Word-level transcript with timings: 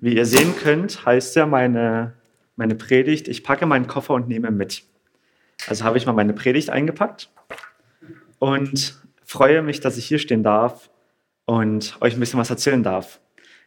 Wie 0.00 0.14
ihr 0.14 0.26
sehen 0.26 0.54
könnt, 0.56 1.06
heißt 1.06 1.36
ja 1.36 1.46
meine, 1.46 2.14
meine 2.56 2.74
Predigt, 2.74 3.28
ich 3.28 3.42
packe 3.42 3.66
meinen 3.66 3.86
Koffer 3.86 4.14
und 4.14 4.28
nehme 4.28 4.50
mit. 4.50 4.82
Also 5.68 5.84
habe 5.84 5.98
ich 5.98 6.06
mal 6.06 6.12
meine 6.12 6.32
Predigt 6.32 6.70
eingepackt 6.70 7.30
und 8.38 9.00
freue 9.24 9.62
mich, 9.62 9.80
dass 9.80 9.96
ich 9.96 10.06
hier 10.06 10.18
stehen 10.18 10.42
darf 10.42 10.90
und 11.46 11.96
euch 12.00 12.14
ein 12.14 12.20
bisschen 12.20 12.38
was 12.38 12.50
erzählen 12.50 12.82
darf. 12.82 13.20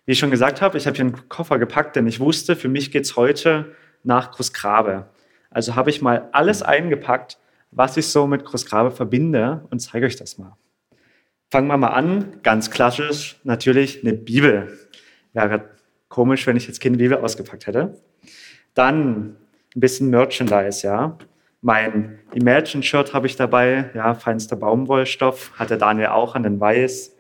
Wie 0.06 0.12
ich 0.14 0.20
schon 0.20 0.32
gesagt 0.32 0.62
habe, 0.62 0.78
ich 0.78 0.88
habe 0.88 0.96
hier 0.96 1.06
einen 1.06 1.30
Koffer 1.30 1.60
gepackt, 1.60 1.96
denn 1.96 2.08
ich 2.08 2.20
wusste, 2.20 2.56
für 2.56 2.70
mich 2.70 2.92
geht 2.92 3.06
es 3.06 3.16
heute 3.16 3.76
nach 4.04 4.32
Großgrabe. 4.32 5.10
Also 5.50 5.76
habe 5.76 5.90
ich 5.90 6.02
mal 6.02 6.30
alles 6.32 6.62
eingepackt, 6.62 7.38
was 7.72 7.98
ich 7.98 8.08
so 8.08 8.28
mit 8.28 8.46
Großgrabe 8.46 8.92
verbinde 8.92 9.66
und 9.72 9.80
zeige 9.80 10.06
euch 10.06 10.16
das 10.16 10.38
mal. 10.38 10.56
Fangen 11.52 11.68
wir 11.68 11.78
mal 11.78 11.88
an, 11.88 12.42
ganz 12.44 12.70
klassisch, 12.70 13.40
natürlich 13.44 14.04
eine 14.04 14.14
Bibel. 14.14 14.78
Wäre 15.34 15.70
komisch, 16.10 16.46
wenn 16.48 16.58
ich 16.58 16.68
jetzt 16.68 16.82
keine 16.82 16.98
Bibel 16.98 17.18
ausgepackt 17.18 17.68
hätte. 17.68 17.96
Dann 18.74 19.38
ein 19.76 19.80
bisschen 19.80 20.10
Merchandise, 20.10 20.86
ja. 20.86 21.18
Mein 21.62 22.20
Imagine-Shirt 22.34 23.14
habe 23.14 23.28
ich 23.28 23.36
dabei, 23.36 23.90
ja, 23.94 24.14
feinster 24.16 24.56
Baumwollstoff, 24.56 25.52
hat 25.58 25.70
der 25.70 25.78
Daniel 25.78 26.08
auch 26.08 26.36
an 26.36 26.44
den 26.44 26.60
Weiß. 26.60 27.16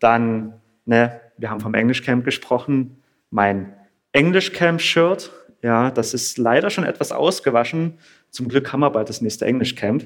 Dann, 0.00 0.54
ne, 0.84 1.20
wir 1.38 1.50
haben 1.50 1.60
vom 1.60 1.74
Englischcamp 1.74 2.24
gesprochen, 2.24 3.02
mein 3.30 3.72
Englischcamp-Shirt, 4.12 5.30
ja, 5.62 5.90
das 5.90 6.14
ist 6.14 6.38
leider 6.38 6.70
schon 6.70 6.84
etwas 6.84 7.12
ausgewaschen. 7.12 7.98
Zum 8.30 8.48
Glück 8.48 8.72
haben 8.72 8.80
wir 8.80 8.90
bald 8.90 9.08
das 9.08 9.20
nächste 9.20 9.46
Englischcamp. 9.46 10.04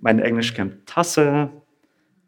Meine 0.00 0.22
Englischcamp-Tasse 0.22 1.50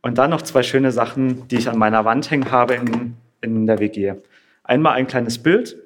und 0.03 0.19
dann 0.19 0.31
noch 0.31 0.43
zwei 0.43 0.63
schöne 0.63 0.93
Sachen, 0.93 1.47
die 1.49 1.57
ich 1.57 1.69
an 1.69 1.79
meiner 1.79 2.05
Wand 2.05 2.31
hängen 2.31 2.51
habe 2.51 2.75
in, 2.75 3.17
in 3.41 3.67
der 3.67 3.79
WG. 3.79 4.15
Einmal 4.71 4.93
ein 4.93 5.09
kleines 5.09 5.39
Bild, 5.43 5.77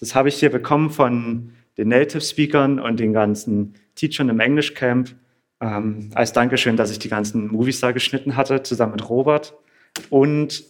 das 0.00 0.16
habe 0.16 0.28
ich 0.28 0.34
hier 0.34 0.50
bekommen 0.50 0.90
von 0.90 1.52
den 1.78 1.86
Native 1.86 2.20
Speakern 2.20 2.80
und 2.80 2.98
den 2.98 3.12
ganzen 3.12 3.74
Teachern 3.94 4.28
im 4.28 4.40
Englischcamp. 4.40 5.14
Ähm, 5.60 6.10
als 6.16 6.32
Dankeschön, 6.32 6.76
dass 6.76 6.90
ich 6.90 6.98
die 6.98 7.08
ganzen 7.08 7.46
Movies 7.46 7.78
da 7.78 7.92
geschnitten 7.92 8.34
hatte, 8.34 8.64
zusammen 8.64 8.94
mit 8.94 9.08
Robert. 9.08 9.54
Und 10.10 10.64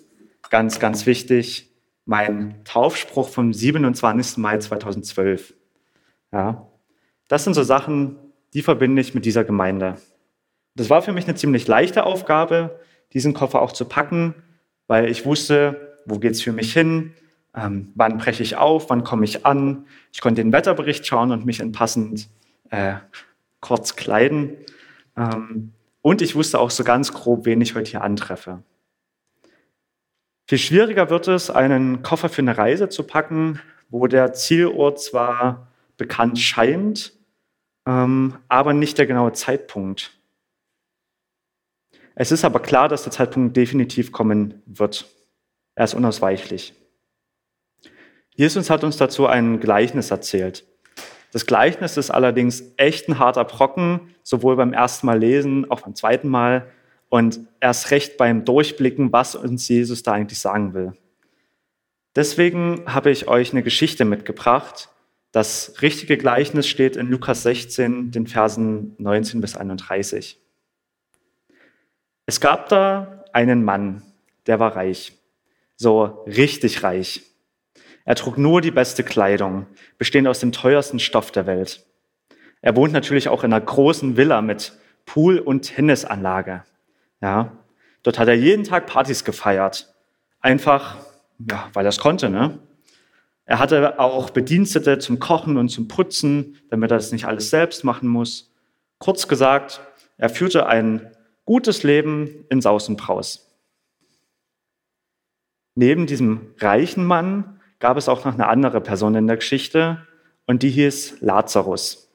ganz, 0.51 0.79
ganz 0.79 1.07
wichtig, 1.07 1.71
mein 2.05 2.63
Taufspruch 2.65 3.31
vom 3.31 3.55
27. 3.55 4.37
Mai 4.37 4.59
2012. 4.59 5.55
Ja, 6.33 6.69
das 7.29 7.45
sind 7.45 7.55
so 7.55 7.63
Sachen, 7.63 8.17
die 8.53 8.61
verbinde 8.61 9.01
ich 9.01 9.15
mit 9.15 9.25
dieser 9.25 9.43
Gemeinde. 9.43 9.97
Das 10.75 10.91
war 10.91 11.01
für 11.01 11.13
mich 11.13 11.25
eine 11.25 11.35
ziemlich 11.35 11.67
leichte 11.67 12.05
Aufgabe, 12.05 12.79
diesen 13.15 13.33
Koffer 13.33 13.63
auch 13.63 13.73
zu 13.73 13.87
packen, 13.87 14.35
weil 14.87 15.09
ich 15.09 15.25
wusste, 15.25 15.97
wo 16.05 16.19
geht 16.19 16.33
es 16.33 16.43
für 16.43 16.53
mich 16.53 16.71
hin, 16.75 17.15
ähm, 17.55 17.93
wann 17.95 18.19
breche 18.19 18.43
ich 18.43 18.57
auf, 18.57 18.91
wann 18.91 19.05
komme 19.05 19.25
ich 19.25 19.47
an. 19.47 19.87
Ich 20.13 20.21
konnte 20.21 20.43
den 20.43 20.53
Wetterbericht 20.53 21.07
schauen 21.07 21.31
und 21.31 21.47
mich 21.47 21.61
entpassend 21.61 22.29
äh, 22.71 22.95
kurz 23.61 23.97
kleiden. 23.97 24.57
Ähm, 25.17 25.73
und 26.03 26.21
ich 26.21 26.35
wusste 26.35 26.59
auch 26.59 26.71
so 26.71 26.85
ganz 26.85 27.13
grob, 27.13 27.47
wen 27.47 27.61
ich 27.61 27.75
heute 27.75 27.91
hier 27.91 28.03
antreffe. 28.03 28.63
Viel 30.47 30.59
schwieriger 30.59 31.09
wird 31.09 31.29
es, 31.29 31.49
einen 31.49 32.03
Koffer 32.03 32.29
für 32.29 32.43
eine 32.43 32.59
Reise 32.59 32.89
zu 32.89 33.05
packen, 33.05 33.61
wo 33.89 34.07
der 34.07 34.35
Zielort 34.35 35.01
zwar 35.01 35.69
bekannt 35.97 36.39
scheint, 36.39 37.13
ähm, 37.87 38.37
aber 38.49 38.75
nicht 38.75 38.99
der 38.99 39.07
genaue 39.07 39.33
Zeitpunkt. 39.33 40.19
Es 42.15 42.31
ist 42.31 42.45
aber 42.45 42.61
klar, 42.61 42.89
dass 42.89 43.05
der 43.05 43.13
Zeitpunkt 43.13 43.57
definitiv 43.57 44.13
kommen 44.13 44.63
wird. 44.67 45.07
Er 45.75 45.85
ist 45.85 45.95
unausweichlich. 45.95 46.75
Jesus 48.35 48.71
hat 48.71 48.83
uns 48.83 48.97
dazu 48.97 49.27
ein 49.27 49.61
Gleichnis 49.61 50.11
erzählt. 50.11 50.65
Das 51.33 51.47
Gleichnis 51.47 51.97
ist 51.97 52.11
allerdings 52.11 52.63
echt 52.77 53.09
ein 53.09 53.19
harter 53.19 53.45
Brocken, 53.45 54.15
sowohl 54.23 54.57
beim 54.57 54.73
ersten 54.73 55.07
Mal 55.07 55.19
lesen, 55.19 55.71
auch 55.71 55.83
beim 55.83 55.95
zweiten 55.95 56.29
Mal 56.29 56.69
und 57.09 57.41
erst 57.61 57.91
recht 57.91 58.17
beim 58.17 58.45
Durchblicken, 58.45 59.13
was 59.13 59.35
uns 59.35 59.69
Jesus 59.69 60.03
da 60.03 60.13
eigentlich 60.13 60.39
sagen 60.39 60.75
will. 60.75 60.93
Deswegen 62.17 62.83
habe 62.87 63.11
ich 63.11 63.29
euch 63.29 63.53
eine 63.53 63.63
Geschichte 63.63 64.05
mitgebracht. 64.05 64.89
Das 65.33 65.83
richtige 65.83 66.17
Gleichnis 66.17 66.69
steht 66.69 66.97
in 66.97 67.09
Lukas 67.09 67.43
16, 67.43 68.13
den 68.13 68.27
Versen 68.27 68.95
19 68.99 69.41
bis 69.41 69.57
31. 69.57 70.41
Es 72.27 72.41
gab 72.41 72.69
da 72.69 73.25
einen 73.33 73.65
Mann, 73.65 74.03
der 74.47 74.61
war 74.61 74.77
reich, 74.77 75.13
so 75.77 76.25
richtig 76.27 76.85
reich. 76.85 77.34
Er 78.05 78.15
trug 78.15 78.37
nur 78.37 78.61
die 78.61 78.71
beste 78.71 79.03
Kleidung, 79.03 79.67
bestehend 79.99 80.29
aus 80.29 80.41
dem 80.41 80.53
teuersten 80.53 80.99
Stoff 80.99 81.31
der 81.31 81.47
Welt. 81.47 81.87
Er 82.61 82.77
wohnt 82.77 82.93
natürlich 82.93 83.29
auch 83.29 83.45
in 83.45 83.53
einer 83.53 83.65
großen 83.65 84.17
Villa 84.17 84.43
mit 84.43 84.73
Pool 85.07 85.39
und 85.39 85.63
Tennisanlage. 85.63 86.65
Ja, 87.21 87.57
dort 88.03 88.19
hat 88.19 88.29
er 88.29 88.35
jeden 88.35 88.65
Tag 88.65 88.87
Partys 88.87 89.25
gefeiert. 89.25 89.95
Einfach, 90.41 90.99
ja, 91.51 91.71
weil 91.73 91.87
er 91.87 91.91
es 91.91 91.99
konnte, 91.99 92.29
ne? 92.29 92.59
Er 93.47 93.59
hatte 93.59 93.99
auch 93.99 94.31
Bedienstete 94.31 94.99
zum 94.99 95.19
Kochen 95.19 95.59
und 95.59 95.69
zum 95.69 95.89
Putzen, 95.89 96.57
damit 96.71 96.91
er 96.91 96.97
das 96.97 97.13
nicht 97.13 97.27
alles 97.27 97.51
selbst 97.51 97.85
machen 97.85 98.09
muss. 98.09 98.51
Kurz 98.99 99.29
gesagt, 99.29 99.83
er 100.17 100.31
führte 100.31 100.67
ein 100.67 101.11
gutes 101.45 101.83
Leben 101.83 102.47
in 102.49 102.63
Saus 102.63 102.89
und 102.89 102.97
Braus. 102.97 103.55
Neben 105.75 106.07
diesem 106.07 106.55
reichen 106.59 107.05
Mann 107.05 107.61
gab 107.85 107.99
es 107.99 108.09
auch 108.09 108.25
noch 108.25 108.33
eine 108.33 108.49
andere 108.49 108.81
Person 108.81 109.15
in 109.15 109.27
der 109.27 109.37
Geschichte 109.37 110.07
und 110.47 110.63
die 110.63 110.71
hieß 110.71 111.21
Lazarus. 111.21 112.11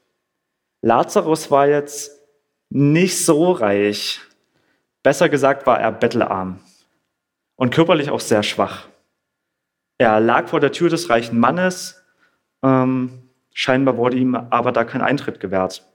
Lazarus 0.82 1.48
war 1.52 1.68
jetzt 1.68 2.10
nicht 2.70 3.24
so 3.24 3.52
reich, 3.52 4.20
Besser 5.04 5.28
gesagt 5.28 5.68
war 5.68 5.78
er 5.78 5.92
bettelarm 5.92 6.58
und 7.54 7.72
körperlich 7.72 8.10
auch 8.10 8.18
sehr 8.18 8.42
schwach. 8.42 8.88
Er 9.96 10.18
lag 10.18 10.48
vor 10.48 10.58
der 10.58 10.72
Tür 10.72 10.90
des 10.90 11.08
reichen 11.08 11.38
Mannes, 11.38 12.04
ähm, 12.64 13.30
scheinbar 13.54 13.96
wurde 13.96 14.16
ihm 14.16 14.34
aber 14.34 14.72
da 14.72 14.82
kein 14.82 15.02
Eintritt 15.02 15.38
gewährt. 15.38 15.86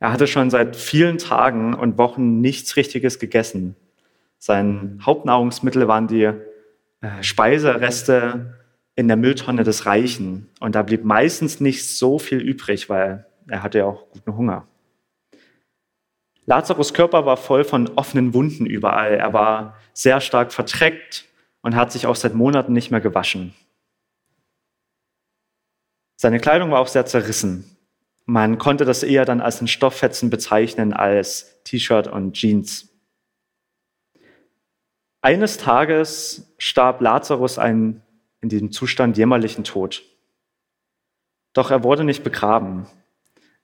Er 0.00 0.12
hatte 0.12 0.26
schon 0.26 0.50
seit 0.50 0.76
vielen 0.76 1.16
Tagen 1.16 1.72
und 1.72 1.96
Wochen 1.96 2.42
nichts 2.42 2.76
Richtiges 2.76 3.18
gegessen. 3.18 3.74
Sein 4.38 5.00
Hauptnahrungsmittel 5.02 5.88
waren 5.88 6.08
die 6.08 6.30
Speisereste 7.22 8.54
in 8.96 9.08
der 9.08 9.16
Mülltonne 9.16 9.64
des 9.64 9.86
Reichen. 9.86 10.48
Und 10.60 10.74
da 10.74 10.82
blieb 10.82 11.04
meistens 11.04 11.60
nicht 11.60 11.88
so 11.88 12.18
viel 12.18 12.40
übrig, 12.40 12.88
weil 12.88 13.26
er 13.48 13.62
hatte 13.62 13.78
ja 13.78 13.86
auch 13.86 14.08
guten 14.10 14.36
Hunger. 14.36 14.66
Lazarus 16.46 16.92
Körper 16.92 17.24
war 17.24 17.36
voll 17.36 17.64
von 17.64 17.88
offenen 17.96 18.34
Wunden 18.34 18.66
überall. 18.66 19.14
Er 19.14 19.32
war 19.32 19.76
sehr 19.92 20.20
stark 20.20 20.52
vertreckt 20.52 21.24
und 21.62 21.74
hat 21.74 21.90
sich 21.90 22.06
auch 22.06 22.16
seit 22.16 22.34
Monaten 22.34 22.72
nicht 22.72 22.90
mehr 22.90 23.00
gewaschen. 23.00 23.54
Seine 26.16 26.38
Kleidung 26.38 26.70
war 26.70 26.80
auch 26.80 26.88
sehr 26.88 27.06
zerrissen. 27.06 27.76
Man 28.26 28.58
konnte 28.58 28.84
das 28.84 29.02
eher 29.02 29.24
dann 29.24 29.40
als 29.40 29.60
ein 29.60 29.68
Stofffetzen 29.68 30.30
bezeichnen 30.30 30.92
als 30.92 31.62
T-Shirt 31.64 32.06
und 32.06 32.34
Jeans. 32.34 32.93
Eines 35.24 35.56
Tages 35.56 36.54
starb 36.58 37.00
Lazarus 37.00 37.58
einen 37.58 38.02
in 38.42 38.50
diesem 38.50 38.72
Zustand 38.72 39.16
jämmerlichen 39.16 39.64
Tod. 39.64 40.02
Doch 41.54 41.70
er 41.70 41.82
wurde 41.82 42.04
nicht 42.04 42.22
begraben. 42.22 42.86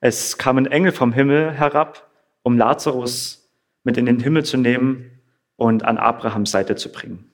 Es 0.00 0.38
kamen 0.38 0.64
Engel 0.64 0.90
vom 0.90 1.12
Himmel 1.12 1.52
herab 1.52 2.10
um 2.42 2.56
Lazarus 2.56 3.52
mit 3.84 3.98
in 3.98 4.06
den 4.06 4.20
Himmel 4.20 4.42
zu 4.42 4.56
nehmen 4.56 5.20
und 5.56 5.84
an 5.84 5.98
Abrahams 5.98 6.50
Seite 6.50 6.76
zu 6.76 6.90
bringen. 6.90 7.30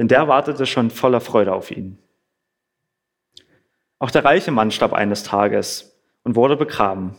Denn 0.00 0.08
der 0.08 0.26
wartete 0.26 0.66
schon 0.66 0.90
voller 0.90 1.20
Freude 1.20 1.52
auf 1.52 1.70
ihn. 1.70 2.00
Auch 4.00 4.10
der 4.10 4.24
reiche 4.24 4.50
Mann 4.50 4.72
starb 4.72 4.92
eines 4.92 5.22
Tages 5.22 5.96
und 6.24 6.34
wurde 6.34 6.56
begraben. 6.56 7.14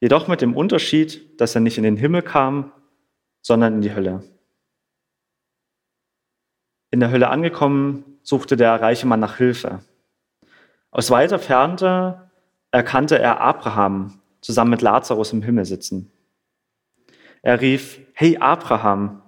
Jedoch 0.00 0.28
mit 0.28 0.40
dem 0.40 0.56
Unterschied, 0.56 1.38
dass 1.42 1.54
er 1.54 1.60
nicht 1.60 1.76
in 1.76 1.84
den 1.84 1.98
Himmel 1.98 2.22
kam, 2.22 2.72
sondern 3.42 3.74
in 3.74 3.80
die 3.82 3.94
Hölle. 3.94 4.22
In 6.90 7.00
der 7.00 7.10
Hölle 7.10 7.28
angekommen, 7.28 8.18
suchte 8.22 8.56
der 8.56 8.80
reiche 8.80 9.06
Mann 9.06 9.20
nach 9.20 9.36
Hilfe. 9.36 9.80
Aus 10.90 11.10
weiter 11.10 11.38
Ferne 11.38 12.30
erkannte 12.70 13.18
er 13.18 13.40
Abraham, 13.40 14.20
zusammen 14.40 14.70
mit 14.70 14.82
Lazarus 14.82 15.32
im 15.32 15.42
Himmel 15.42 15.64
sitzen. 15.64 16.10
Er 17.42 17.60
rief, 17.60 18.00
hey 18.14 18.38
Abraham, 18.38 19.22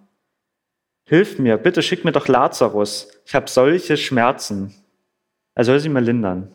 hilf 1.04 1.38
mir, 1.38 1.56
bitte 1.56 1.82
schick 1.82 2.04
mir 2.04 2.12
doch 2.12 2.28
Lazarus, 2.28 3.08
ich 3.24 3.34
habe 3.34 3.48
solche 3.48 3.96
Schmerzen. 3.96 4.74
Er 5.54 5.64
soll 5.64 5.78
sie 5.80 5.88
mir 5.88 6.00
lindern. 6.00 6.54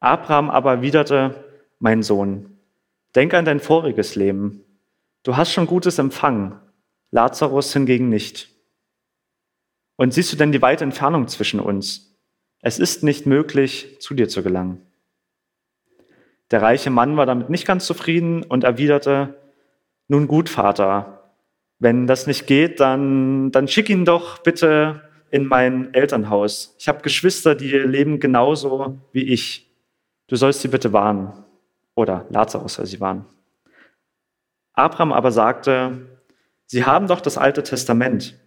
Abraham 0.00 0.50
aber 0.50 0.72
erwiderte, 0.72 1.44
mein 1.78 2.02
Sohn, 2.02 2.58
denk 3.14 3.34
an 3.34 3.44
dein 3.44 3.60
voriges 3.60 4.14
Leben. 4.14 4.64
Du 5.22 5.36
hast 5.36 5.52
schon 5.52 5.66
Gutes 5.66 5.98
empfangen, 5.98 6.58
Lazarus 7.10 7.72
hingegen 7.72 8.08
nicht. 8.08 8.57
Und 9.98 10.14
siehst 10.14 10.32
du 10.32 10.36
denn 10.36 10.52
die 10.52 10.62
weite 10.62 10.84
Entfernung 10.84 11.26
zwischen 11.26 11.58
uns? 11.58 12.16
Es 12.62 12.78
ist 12.78 13.02
nicht 13.02 13.26
möglich, 13.26 13.96
zu 14.00 14.14
dir 14.14 14.28
zu 14.28 14.42
gelangen. 14.42 14.80
Der 16.52 16.62
reiche 16.62 16.88
Mann 16.88 17.16
war 17.16 17.26
damit 17.26 17.50
nicht 17.50 17.66
ganz 17.66 17.84
zufrieden 17.84 18.44
und 18.44 18.64
erwiderte, 18.64 19.34
nun 20.06 20.28
gut, 20.28 20.48
Vater, 20.48 21.34
wenn 21.80 22.06
das 22.06 22.26
nicht 22.28 22.46
geht, 22.46 22.80
dann, 22.80 23.50
dann 23.50 23.68
schick 23.68 23.90
ihn 23.90 24.04
doch 24.04 24.38
bitte 24.38 25.02
in 25.30 25.46
mein 25.46 25.92
Elternhaus. 25.92 26.76
Ich 26.78 26.88
habe 26.88 27.02
Geschwister, 27.02 27.54
die 27.56 27.68
leben 27.68 28.20
genauso 28.20 28.98
wie 29.12 29.24
ich. 29.24 29.68
Du 30.28 30.36
sollst 30.36 30.62
sie 30.62 30.68
bitte 30.68 30.92
warnen. 30.92 31.32
Oder 31.94 32.24
Lazarus 32.30 32.74
soll 32.74 32.86
sie 32.86 33.00
warnen. 33.00 33.26
Abraham 34.74 35.12
aber 35.12 35.32
sagte, 35.32 36.06
Sie 36.66 36.84
haben 36.84 37.06
doch 37.08 37.20
das 37.20 37.36
Alte 37.38 37.62
Testament. 37.62 38.38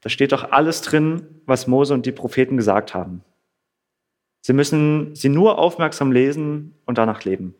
Da 0.00 0.08
steht 0.08 0.32
doch 0.32 0.52
alles 0.52 0.82
drin, 0.82 1.42
was 1.46 1.66
Mose 1.66 1.94
und 1.94 2.06
die 2.06 2.12
Propheten 2.12 2.56
gesagt 2.56 2.94
haben. 2.94 3.22
Sie 4.40 4.52
müssen 4.52 5.14
sie 5.14 5.28
nur 5.28 5.58
aufmerksam 5.58 6.12
lesen 6.12 6.74
und 6.86 6.98
danach 6.98 7.24
leben. 7.24 7.54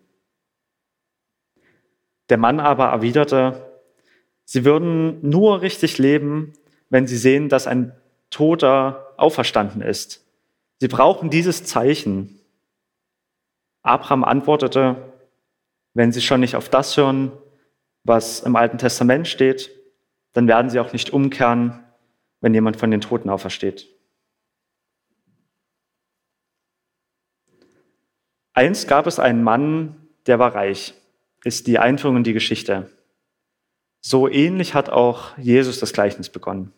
Der 2.28 2.38
Mann 2.38 2.60
aber 2.60 2.86
erwiderte, 2.86 3.80
sie 4.44 4.64
würden 4.64 5.18
nur 5.28 5.62
richtig 5.62 5.98
leben, 5.98 6.52
wenn 6.90 7.06
sie 7.06 7.16
sehen, 7.16 7.48
dass 7.48 7.66
ein 7.66 7.92
Toter 8.30 9.14
auferstanden 9.16 9.82
ist. 9.82 10.24
Sie 10.80 10.88
brauchen 10.88 11.30
dieses 11.30 11.64
Zeichen. 11.64 12.38
Abraham 13.82 14.24
antwortete, 14.24 14.96
wenn 15.94 16.12
sie 16.12 16.20
schon 16.20 16.40
nicht 16.40 16.54
auf 16.54 16.68
das 16.68 16.96
hören, 16.96 17.32
was 18.04 18.40
im 18.40 18.54
Alten 18.54 18.78
Testament 18.78 19.26
steht, 19.26 19.70
dann 20.32 20.46
werden 20.46 20.70
sie 20.70 20.78
auch 20.78 20.92
nicht 20.92 21.12
umkehren, 21.12 21.82
wenn 22.40 22.54
jemand 22.54 22.76
von 22.76 22.90
den 22.90 23.00
Toten 23.00 23.30
aufersteht. 23.30 23.88
Einst 28.52 28.88
gab 28.88 29.06
es 29.06 29.18
einen 29.18 29.42
Mann, 29.42 30.08
der 30.26 30.38
war 30.38 30.54
reich, 30.54 30.94
ist 31.44 31.66
die 31.66 31.78
Einführung 31.78 32.18
in 32.18 32.24
die 32.24 32.32
Geschichte. 32.32 32.90
So 34.00 34.28
ähnlich 34.28 34.74
hat 34.74 34.90
auch 34.90 35.36
Jesus 35.38 35.78
das 35.80 35.92
Gleichnis 35.92 36.28
begonnen. 36.28 36.72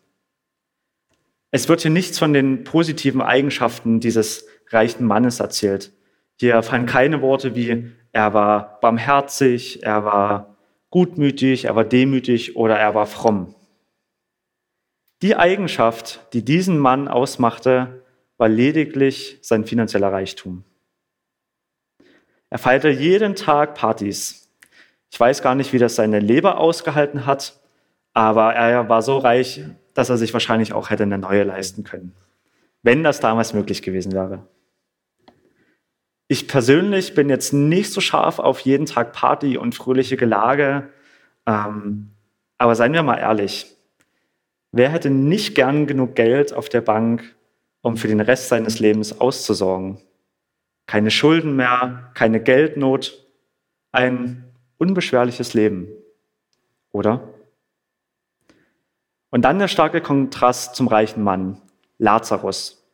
Es 1.50 1.68
wird 1.68 1.80
hier 1.80 1.90
nichts 1.90 2.18
von 2.18 2.32
den 2.32 2.64
positiven 2.64 3.22
Eigenschaften 3.22 4.00
dieses 4.00 4.46
reichen 4.68 5.06
Mannes 5.06 5.40
erzählt. 5.40 5.92
Hier 6.38 6.62
fallen 6.62 6.86
keine 6.86 7.22
Worte 7.22 7.54
wie 7.54 7.92
er 8.12 8.34
war 8.34 8.80
barmherzig, 8.80 9.82
er 9.82 10.04
war 10.04 10.56
gutmütig, 10.90 11.66
er 11.66 11.76
war 11.76 11.84
demütig 11.84 12.56
oder 12.56 12.78
er 12.78 12.94
war 12.94 13.06
fromm. 13.06 13.54
Die 15.22 15.36
Eigenschaft, 15.36 16.20
die 16.32 16.44
diesen 16.44 16.78
Mann 16.78 17.06
ausmachte, 17.06 18.02
war 18.38 18.48
lediglich 18.48 19.38
sein 19.42 19.66
finanzieller 19.66 20.10
Reichtum. 20.10 20.64
Er 22.48 22.58
feierte 22.58 22.88
jeden 22.88 23.36
Tag 23.36 23.74
Partys. 23.74 24.50
Ich 25.10 25.20
weiß 25.20 25.42
gar 25.42 25.54
nicht, 25.54 25.72
wie 25.72 25.78
das 25.78 25.94
seine 25.94 26.20
Leber 26.20 26.58
ausgehalten 26.58 27.26
hat, 27.26 27.60
aber 28.14 28.54
er 28.54 28.88
war 28.88 29.02
so 29.02 29.18
reich, 29.18 29.62
dass 29.92 30.08
er 30.08 30.16
sich 30.16 30.32
wahrscheinlich 30.32 30.72
auch 30.72 30.88
hätte 30.88 31.02
eine 31.02 31.18
neue 31.18 31.44
leisten 31.44 31.84
können, 31.84 32.14
wenn 32.82 33.04
das 33.04 33.20
damals 33.20 33.52
möglich 33.52 33.82
gewesen 33.82 34.12
wäre. 34.12 34.46
Ich 36.28 36.48
persönlich 36.48 37.14
bin 37.14 37.28
jetzt 37.28 37.52
nicht 37.52 37.92
so 37.92 38.00
scharf 38.00 38.38
auf 38.38 38.60
jeden 38.60 38.86
Tag 38.86 39.12
Party 39.12 39.58
und 39.58 39.74
fröhliche 39.74 40.16
Gelage, 40.16 40.88
ähm, 41.44 42.12
aber 42.56 42.74
seien 42.74 42.92
wir 42.92 43.02
mal 43.02 43.18
ehrlich, 43.18 43.76
wer 44.72 44.90
hätte 44.90 45.10
nicht 45.10 45.54
gern 45.54 45.86
genug 45.86 46.14
Geld 46.14 46.52
auf 46.52 46.68
der 46.68 46.80
Bank, 46.80 47.36
um 47.82 47.96
für 47.96 48.08
den 48.08 48.20
Rest 48.20 48.48
seines 48.48 48.78
Lebens 48.78 49.20
auszusorgen? 49.20 49.98
Keine 50.86 51.10
Schulden 51.10 51.56
mehr, 51.56 52.10
keine 52.14 52.42
Geldnot, 52.42 53.26
ein 53.92 54.52
unbeschwerliches 54.78 55.54
Leben, 55.54 55.88
oder? 56.92 57.28
Und 59.30 59.42
dann 59.42 59.58
der 59.58 59.68
starke 59.68 60.00
Kontrast 60.00 60.74
zum 60.74 60.88
reichen 60.88 61.22
Mann, 61.22 61.60
Lazarus, 61.98 62.84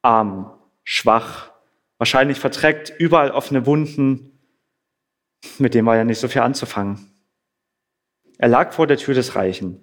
arm, 0.00 0.52
schwach, 0.84 1.52
wahrscheinlich 1.98 2.40
verträgt, 2.40 2.92
überall 2.98 3.30
offene 3.30 3.66
Wunden, 3.66 4.38
mit 5.58 5.74
dem 5.74 5.86
war 5.86 5.96
ja 5.96 6.04
nicht 6.04 6.20
so 6.20 6.28
viel 6.28 6.42
anzufangen. 6.42 7.12
Er 8.38 8.48
lag 8.48 8.72
vor 8.72 8.86
der 8.86 8.96
Tür 8.96 9.14
des 9.14 9.34
Reichen. 9.36 9.80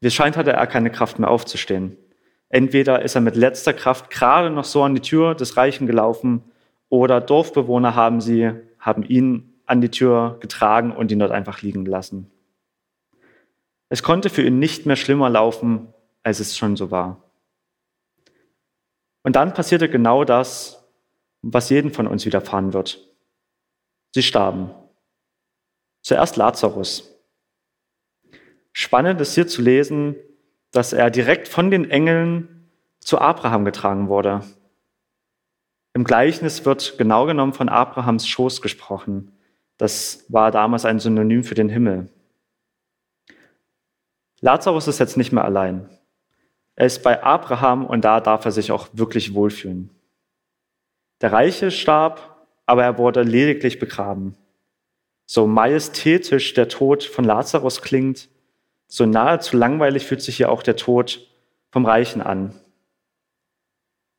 Wie 0.00 0.06
es 0.06 0.14
scheint, 0.14 0.36
hatte 0.36 0.52
er 0.52 0.66
keine 0.66 0.90
Kraft 0.90 1.18
mehr 1.18 1.30
aufzustehen. 1.30 1.96
Entweder 2.48 3.02
ist 3.02 3.14
er 3.14 3.20
mit 3.20 3.36
letzter 3.36 3.72
Kraft 3.74 4.10
gerade 4.10 4.50
noch 4.50 4.64
so 4.64 4.82
an 4.82 4.94
die 4.94 5.02
Tür 5.02 5.34
des 5.34 5.56
Reichen 5.56 5.86
gelaufen 5.86 6.42
oder 6.88 7.20
Dorfbewohner 7.20 7.94
haben 7.94 8.20
sie, 8.20 8.52
haben 8.78 9.02
ihn 9.02 9.52
an 9.66 9.80
die 9.80 9.90
Tür 9.90 10.38
getragen 10.40 10.92
und 10.92 11.12
ihn 11.12 11.18
dort 11.18 11.32
einfach 11.32 11.60
liegen 11.60 11.84
lassen. 11.84 12.30
Es 13.90 14.02
konnte 14.02 14.30
für 14.30 14.42
ihn 14.42 14.58
nicht 14.58 14.86
mehr 14.86 14.96
schlimmer 14.96 15.28
laufen, 15.28 15.92
als 16.22 16.40
es 16.40 16.56
schon 16.56 16.76
so 16.76 16.90
war. 16.90 17.22
Und 19.22 19.36
dann 19.36 19.52
passierte 19.52 19.88
genau 19.88 20.24
das, 20.24 20.88
was 21.42 21.70
jeden 21.70 21.90
von 21.90 22.06
uns 22.06 22.24
widerfahren 22.24 22.72
wird. 22.72 23.06
Sie 24.14 24.22
starben. 24.22 24.70
Zuerst 26.02 26.36
Lazarus. 26.36 27.17
Spannend 28.80 29.20
ist 29.20 29.34
hier 29.34 29.48
zu 29.48 29.60
lesen, 29.60 30.14
dass 30.70 30.92
er 30.92 31.10
direkt 31.10 31.48
von 31.48 31.68
den 31.72 31.90
Engeln 31.90 32.70
zu 33.00 33.18
Abraham 33.18 33.64
getragen 33.64 34.06
wurde. 34.06 34.44
Im 35.94 36.04
Gleichnis 36.04 36.64
wird 36.64 36.96
genau 36.96 37.26
genommen 37.26 37.54
von 37.54 37.68
Abrahams 37.68 38.28
Schoß 38.28 38.62
gesprochen. 38.62 39.32
Das 39.78 40.26
war 40.28 40.52
damals 40.52 40.84
ein 40.84 41.00
Synonym 41.00 41.42
für 41.42 41.56
den 41.56 41.68
Himmel. 41.68 42.08
Lazarus 44.42 44.86
ist 44.86 45.00
jetzt 45.00 45.16
nicht 45.16 45.32
mehr 45.32 45.44
allein. 45.44 45.88
Er 46.76 46.86
ist 46.86 47.02
bei 47.02 47.20
Abraham 47.20 47.84
und 47.84 48.04
da 48.04 48.20
darf 48.20 48.44
er 48.44 48.52
sich 48.52 48.70
auch 48.70 48.86
wirklich 48.92 49.34
wohlfühlen. 49.34 49.90
Der 51.20 51.32
Reiche 51.32 51.72
starb, 51.72 52.46
aber 52.64 52.84
er 52.84 52.96
wurde 52.96 53.22
lediglich 53.22 53.80
begraben. 53.80 54.36
So 55.26 55.48
majestätisch 55.48 56.54
der 56.54 56.68
Tod 56.68 57.02
von 57.02 57.24
Lazarus 57.24 57.82
klingt, 57.82 58.28
so 58.88 59.06
nahezu 59.06 59.56
langweilig 59.56 60.06
fühlt 60.06 60.22
sich 60.22 60.36
hier 60.36 60.50
auch 60.50 60.62
der 60.62 60.76
Tod 60.76 61.28
vom 61.70 61.84
Reichen 61.84 62.22
an. 62.22 62.54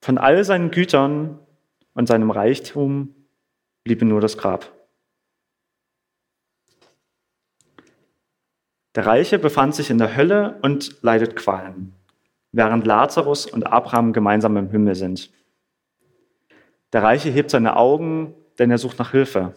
Von 0.02 0.18
all 0.18 0.44
seinen 0.44 0.72
Gütern 0.72 1.40
und 1.94 2.08
seinem 2.08 2.32
Reichtum 2.32 3.16
blieb 3.84 4.02
nur 4.04 4.22
das 4.22 4.38
Grab. 4.38 4.72
Der 8.96 9.06
Reiche 9.06 9.40
befand 9.40 9.76
sich 9.76 9.90
in 9.90 9.98
der 9.98 10.16
Hölle 10.16 10.60
und 10.62 11.02
leidet 11.02 11.36
Qualen, 11.36 11.94
während 12.52 12.86
Lazarus 12.86 13.46
und 13.46 13.68
Abraham 13.68 14.14
gemeinsam 14.14 14.58
im 14.58 14.70
Himmel 14.70 14.96
sind. 14.96 15.32
Der 16.94 17.04
Reiche 17.04 17.30
hebt 17.30 17.52
seine 17.52 17.76
Augen, 17.76 18.34
denn 18.58 18.72
er 18.72 18.78
sucht 18.78 19.00
nach 19.00 19.12
Hilfe. 19.12 19.54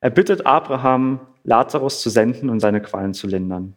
Er 0.00 0.10
bittet 0.10 0.46
Abraham, 0.46 1.20
Lazarus 1.44 2.00
zu 2.00 2.10
senden 2.10 2.50
und 2.50 2.60
seine 2.60 2.80
Qualen 2.82 3.14
zu 3.14 3.26
lindern. 3.26 3.76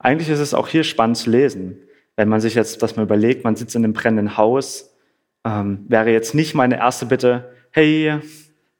Eigentlich 0.00 0.30
ist 0.30 0.40
es 0.40 0.54
auch 0.54 0.66
hier 0.66 0.82
spannend 0.82 1.18
zu 1.18 1.30
lesen. 1.30 1.78
Wenn 2.16 2.28
man 2.28 2.40
sich 2.40 2.54
jetzt 2.54 2.82
das 2.82 2.96
mal 2.96 3.02
überlegt, 3.02 3.44
man 3.44 3.54
sitzt 3.54 3.76
in 3.76 3.84
einem 3.84 3.92
brennenden 3.92 4.38
Haus, 4.38 4.96
ähm, 5.44 5.84
wäre 5.88 6.10
jetzt 6.10 6.34
nicht 6.34 6.54
meine 6.54 6.78
erste 6.78 7.06
Bitte, 7.06 7.52
hey 7.70 8.18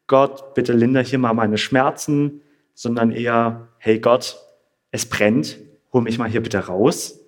Gott, 0.06 0.54
bitte 0.54 0.72
linder 0.72 1.02
hier 1.02 1.18
mal 1.18 1.34
meine 1.34 1.58
Schmerzen, 1.58 2.40
sondern 2.74 3.12
eher, 3.12 3.68
hey 3.78 3.98
Gott, 3.98 4.38
es 4.90 5.06
brennt, 5.06 5.58
hol 5.92 6.02
mich 6.02 6.18
mal 6.18 6.28
hier 6.28 6.42
bitte 6.42 6.58
raus. 6.66 7.20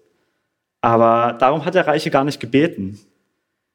Aber 0.80 1.34
darum 1.34 1.64
hat 1.64 1.74
der 1.74 1.86
Reiche 1.86 2.10
gar 2.10 2.24
nicht 2.24 2.40
gebeten. 2.40 2.98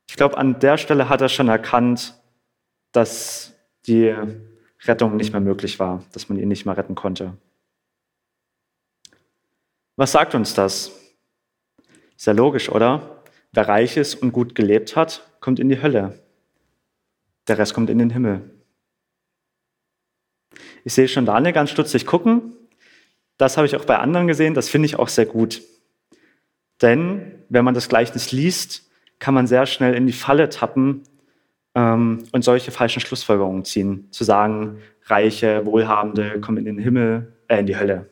Ich 0.09 0.15
glaube, 0.15 0.37
an 0.37 0.59
der 0.59 0.77
Stelle 0.77 1.09
hat 1.09 1.21
er 1.21 1.29
schon 1.29 1.47
erkannt, 1.47 2.19
dass 2.91 3.53
die 3.85 4.15
Rettung 4.83 5.15
nicht 5.15 5.31
mehr 5.31 5.41
möglich 5.41 5.79
war, 5.79 6.03
dass 6.11 6.27
man 6.27 6.39
ihn 6.39 6.47
nicht 6.47 6.65
mehr 6.65 6.75
retten 6.75 6.95
konnte. 6.95 7.33
Was 9.97 10.11
sagt 10.11 10.35
uns 10.35 10.53
das? 10.53 10.91
Sehr 12.15 12.35
logisch, 12.35 12.69
oder? 12.69 13.23
Wer 13.51 13.67
reich 13.67 13.97
ist 13.97 14.13
und 14.15 14.31
gut 14.31 14.53
gelebt 14.53 14.95
hat, 14.95 15.27
kommt 15.39 15.59
in 15.59 15.69
die 15.69 15.81
Hölle. 15.81 16.19
Der 17.47 17.57
Rest 17.57 17.73
kommt 17.73 17.89
in 17.89 17.97
den 17.97 18.11
Himmel. 18.11 18.47
Ich 20.83 20.93
sehe 20.93 21.07
schon 21.07 21.25
Daniel 21.25 21.51
ganz 21.51 21.71
stutzig 21.71 22.05
gucken. 22.05 22.53
Das 23.37 23.57
habe 23.57 23.65
ich 23.65 23.75
auch 23.75 23.85
bei 23.85 23.97
anderen 23.97 24.27
gesehen. 24.27 24.53
Das 24.53 24.69
finde 24.69 24.85
ich 24.85 24.99
auch 24.99 25.07
sehr 25.07 25.25
gut. 25.25 25.63
Denn 26.83 27.43
wenn 27.49 27.65
man 27.65 27.73
das 27.73 27.89
Gleichnis 27.89 28.31
liest, 28.31 28.91
kann 29.17 29.33
man 29.33 29.47
sehr 29.47 29.65
schnell 29.65 29.95
in 29.95 30.05
die 30.05 30.13
Falle 30.13 30.49
tappen 30.49 31.01
ähm, 31.73 32.23
und 32.31 32.43
solche 32.43 32.69
falschen 32.69 32.99
Schlussfolgerungen 32.99 33.65
ziehen. 33.65 34.11
Zu 34.11 34.23
sagen, 34.23 34.77
Reiche, 35.05 35.65
Wohlhabende 35.65 36.39
kommen 36.39 36.59
in 36.59 36.65
den 36.65 36.77
Himmel, 36.77 37.33
äh, 37.47 37.61
in 37.61 37.65
die 37.65 37.77
Hölle. 37.77 38.11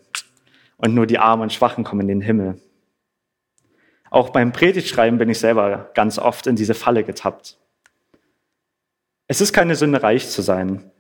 Und 0.77 0.94
nur 0.94 1.08
die 1.08 1.20
Armen 1.20 1.44
und 1.44 1.53
Schwachen 1.53 1.84
kommen 1.84 2.01
in 2.01 2.08
den 2.08 2.22
Himmel. 2.22 2.60
Auch 4.10 4.29
beim 4.29 4.51
Predigtschreiben 4.51 5.17
bin 5.17 5.29
ich 5.29 5.39
selber 5.39 5.91
ganz 5.94 6.20
oft 6.20 6.48
in 6.48 6.55
diese 6.55 6.74
Falle 6.74 7.03
getappt. 7.03 7.58
Es 9.27 9.41
ist 9.41 9.53
keine 9.53 9.75
Sünde, 9.75 10.03
reich 10.03 10.29
zu 10.29 10.41
sein, 10.41 10.91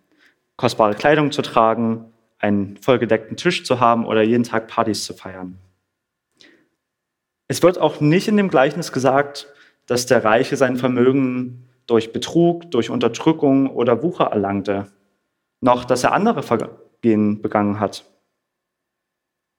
kostbare 0.57 0.95
Kleidung 0.95 1.31
zu 1.31 1.41
tragen, 1.41 2.11
einen 2.39 2.77
vollgedeckten 2.77 3.37
Tisch 3.37 3.63
zu 3.63 3.79
haben 3.79 4.05
oder 4.05 4.23
jeden 4.23 4.43
Tag 4.43 4.67
Partys 4.67 5.03
zu 5.03 5.13
feiern. 5.13 5.57
Es 7.47 7.61
wird 7.61 7.79
auch 7.79 8.01
nicht 8.01 8.27
in 8.27 8.37
dem 8.37 8.49
Gleichnis 8.49 8.91
gesagt, 8.91 9.47
dass 9.85 10.07
der 10.07 10.23
Reiche 10.23 10.57
sein 10.57 10.77
Vermögen 10.77 11.69
durch 11.85 12.11
Betrug, 12.11 12.71
durch 12.71 12.89
Unterdrückung 12.89 13.69
oder 13.69 14.01
Wucher 14.01 14.25
erlangte, 14.25 14.87
noch 15.61 15.85
dass 15.85 16.03
er 16.03 16.13
andere 16.13 16.41
Vergehen 16.41 17.41
begangen 17.41 17.79
hat. 17.79 18.05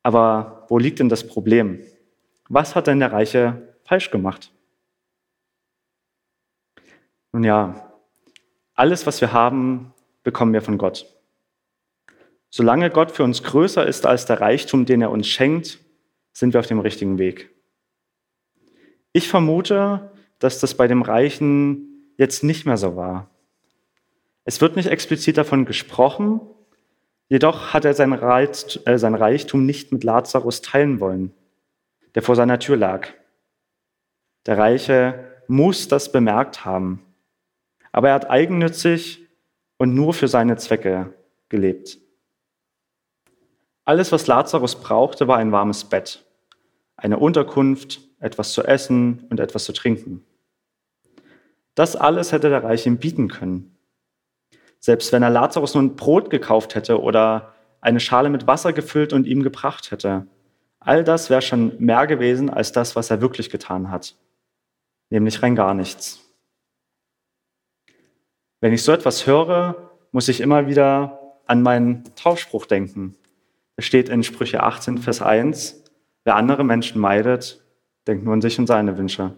Aber 0.06 0.66
wo 0.68 0.78
liegt 0.78 1.00
denn 1.00 1.08
das 1.08 1.26
Problem? 1.26 1.82
Was 2.48 2.76
hat 2.76 2.86
denn 2.86 3.00
der 3.00 3.10
Reiche 3.10 3.75
falsch 3.82 4.12
gemacht? 4.12 4.52
Nun 7.32 7.42
ja, 7.42 7.92
alles, 8.76 9.04
was 9.08 9.20
wir 9.20 9.32
haben, 9.32 9.92
bekommen 10.22 10.52
wir 10.52 10.62
von 10.62 10.78
Gott. 10.78 11.12
Solange 12.50 12.90
Gott 12.90 13.10
für 13.10 13.25
uns 13.25 13.42
größer 13.42 13.84
ist 13.84 14.06
als 14.06 14.26
der 14.26 14.40
Reichtum, 14.40 14.86
den 14.86 15.02
er 15.02 15.10
uns 15.10 15.26
schenkt, 15.26 15.80
sind 16.32 16.52
wir 16.52 16.60
auf 16.60 16.68
dem 16.68 16.78
richtigen 16.78 17.18
Weg. 17.18 17.50
Ich 19.10 19.26
vermute, 19.26 20.12
dass 20.38 20.60
das 20.60 20.76
bei 20.76 20.86
dem 20.86 21.02
Reichen 21.02 22.12
jetzt 22.16 22.44
nicht 22.44 22.64
mehr 22.64 22.76
so 22.76 22.94
war. 22.94 23.28
Es 24.44 24.60
wird 24.60 24.76
nicht 24.76 24.86
explizit 24.86 25.36
davon 25.36 25.64
gesprochen, 25.64 26.40
jedoch 27.28 27.73
hat 27.75 27.85
er 27.85 27.90
äh, 27.99 28.99
sein 28.99 29.14
Reichtum 29.14 29.66
nicht 29.66 29.92
mit 29.92 30.04
Lazarus 30.04 30.62
teilen 30.62 31.00
wollen, 31.00 31.33
der 32.14 32.23
vor 32.23 32.37
seiner 32.37 32.59
Tür 32.59 32.76
lag. 32.76 33.09
Der 34.47 34.59
Reiche 34.59 35.33
muss 35.49 35.88
das 35.88 36.12
bemerkt 36.12 36.64
haben, 36.64 37.02
aber 37.92 38.09
er 38.09 38.14
hat 38.14 38.30
eigennützig 38.30 39.26
und 39.78 39.95
nur 39.95 40.14
für 40.14 40.28
seine 40.28 40.56
Zwecke 40.56 41.12
gelebt. 41.49 41.99
Alles, 43.85 44.11
was 44.11 44.26
Lazarus 44.26 44.80
brauchte, 44.80 45.28
war 45.28 45.38
ein 45.38 45.52
warmes 45.52 45.85
Bett, 45.85 46.25
eine 46.97 47.18
Unterkunft, 47.18 48.00
etwas 48.18 48.52
zu 48.52 48.64
essen 48.64 49.26
und 49.30 49.38
etwas 49.38 49.64
zu 49.64 49.73
trinken. 49.73 50.25
Das 51.75 51.95
alles 51.95 52.33
hätte 52.33 52.49
der 52.49 52.64
Reiche 52.64 52.88
ihm 52.88 52.99
bieten 52.99 53.28
können. 53.28 53.75
Selbst 54.78 55.12
wenn 55.12 55.23
er 55.23 55.30
Lazarus 55.30 55.75
nun 55.75 55.97
Brot 55.97 56.30
gekauft 56.30 56.75
hätte 56.75 57.00
oder 57.00 57.54
eine 57.80 58.00
Schale 58.00 58.30
mit 58.30 58.47
Wasser 58.47 58.73
gefüllt 58.73 59.12
und 59.12 59.26
ihm 59.26 59.42
gebracht 59.42 59.90
hätte, 59.90 60.26
all 60.80 61.04
das 61.04 61.30
wäre 61.30 61.42
schon 61.42 61.73
mehr 61.78 62.06
gewesen 62.06 62.50
als 62.50 62.73
das, 62.73 62.97
was 62.97 63.11
er 63.11 63.21
wirklich 63.21 63.50
getan 63.50 63.90
hat, 63.90 64.16
nämlich 65.11 65.42
rein 65.42 65.56
gar 65.56 65.75
nichts. 65.75 66.21
Wenn 68.61 68.73
ich 68.73 68.83
so 68.83 68.92
etwas 68.92 69.26
höre, 69.26 69.92
muss 70.12 70.28
ich 70.28 70.40
immer 70.40 70.66
wieder 70.66 71.21
an 71.47 71.62
meinen 71.62 72.04
Taufspruch 72.16 72.66
denken. 72.66 73.16
Es 73.76 73.85
steht 73.85 74.09
in 74.09 74.23
Sprüche 74.23 74.62
18, 74.62 74.99
Vers 74.99 75.21
1, 75.21 75.85
wer 76.25 76.37
andere 76.37 76.64
Menschen 76.64 77.00
meidet, 77.00 77.62
denkt 78.06 78.25
nur 78.25 78.35
an 78.35 78.40
sich 78.40 78.59
und 78.59 78.66
seine 78.66 78.97
Wünsche. 78.97 79.35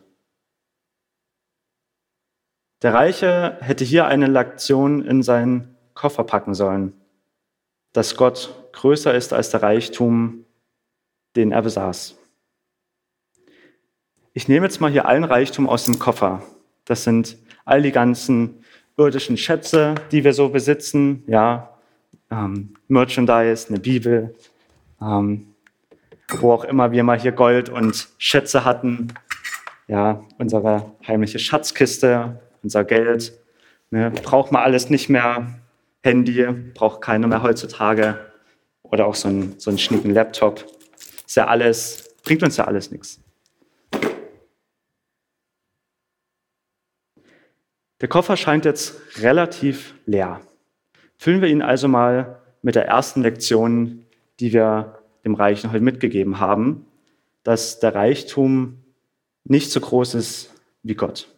Der 2.82 2.94
Reiche 2.94 3.58
hätte 3.60 3.84
hier 3.84 4.06
eine 4.06 4.28
Lektion 4.28 5.04
in 5.04 5.22
seinen 5.22 5.76
Koffer 5.94 6.22
packen 6.22 6.54
sollen, 6.54 6.92
dass 7.92 8.16
Gott 8.16 8.54
größer 8.72 9.14
ist 9.14 9.32
als 9.32 9.50
der 9.50 9.62
Reichtum, 9.62 10.44
den 11.34 11.50
er 11.50 11.62
besaß. 11.62 12.16
Ich 14.32 14.46
nehme 14.46 14.66
jetzt 14.66 14.80
mal 14.80 14.92
hier 14.92 15.06
allen 15.06 15.24
Reichtum 15.24 15.68
aus 15.68 15.84
dem 15.84 15.98
Koffer. 15.98 16.42
Das 16.84 17.02
sind 17.02 17.36
all 17.64 17.82
die 17.82 17.90
ganzen 17.90 18.64
irdischen 18.96 19.36
Schätze, 19.36 19.96
die 20.12 20.22
wir 20.22 20.32
so 20.32 20.48
besitzen, 20.48 21.24
ja, 21.26 21.76
ähm, 22.30 22.74
Merchandise, 22.86 23.68
eine 23.68 23.80
Bibel, 23.80 24.36
ähm, 25.00 25.54
wo 26.38 26.52
auch 26.52 26.64
immer 26.64 26.92
wir 26.92 27.02
mal 27.02 27.18
hier 27.18 27.32
Gold 27.32 27.68
und 27.68 28.08
Schätze 28.18 28.64
hatten, 28.64 29.14
ja, 29.88 30.22
unsere 30.38 30.92
heimliche 31.06 31.40
Schatzkiste, 31.40 32.40
unser 32.62 32.84
Geld, 32.84 33.38
ne, 33.90 34.10
braucht 34.10 34.52
man 34.52 34.62
alles 34.62 34.90
nicht 34.90 35.08
mehr, 35.08 35.58
Handy 36.02 36.46
braucht 36.74 37.00
keiner 37.00 37.26
mehr 37.26 37.42
heutzutage 37.42 38.18
oder 38.82 39.06
auch 39.06 39.14
so 39.14 39.28
ein, 39.28 39.54
so 39.58 39.70
einen 39.70 39.78
schnieken 39.78 40.12
Laptop, 40.12 40.64
ist 41.26 41.36
ja 41.36 41.46
alles, 41.46 42.14
bringt 42.22 42.42
uns 42.42 42.56
ja 42.56 42.64
alles 42.64 42.90
nichts. 42.90 43.20
Der 48.00 48.08
Koffer 48.08 48.36
scheint 48.36 48.64
jetzt 48.64 48.94
relativ 49.20 49.94
leer. 50.06 50.40
Füllen 51.16 51.42
wir 51.42 51.48
ihn 51.48 51.62
also 51.62 51.88
mal 51.88 52.40
mit 52.62 52.76
der 52.76 52.86
ersten 52.86 53.22
Lektion, 53.22 54.06
die 54.38 54.52
wir 54.52 55.00
dem 55.24 55.34
Reichen 55.34 55.72
heute 55.72 55.82
mitgegeben 55.82 56.38
haben, 56.38 56.86
dass 57.42 57.80
der 57.80 57.94
Reichtum 57.94 58.84
nicht 59.44 59.72
so 59.72 59.80
groß 59.80 60.14
ist 60.14 60.54
wie 60.82 60.94
Gott. 60.94 61.28